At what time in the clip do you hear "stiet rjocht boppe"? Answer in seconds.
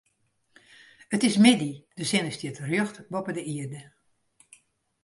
2.35-3.31